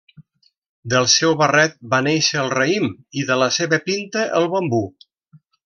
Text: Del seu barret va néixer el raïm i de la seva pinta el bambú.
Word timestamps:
Del 0.93 1.05
seu 1.15 1.35
barret 1.41 1.75
va 1.91 1.99
néixer 2.07 2.39
el 2.45 2.51
raïm 2.55 2.89
i 3.23 3.27
de 3.29 3.39
la 3.45 3.51
seva 3.61 3.81
pinta 3.93 4.25
el 4.41 4.51
bambú. 4.57 4.85